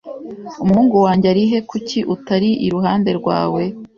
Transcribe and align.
Umuhungu 0.63 0.95
wanjye 1.05 1.27
ari 1.33 1.43
he 1.49 1.59
Kuki 1.69 1.99
utari 2.15 2.49
iruhande 2.65 3.09
rwawe 3.19 3.63